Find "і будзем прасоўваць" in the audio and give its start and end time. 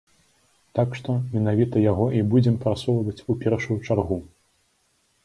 2.19-3.25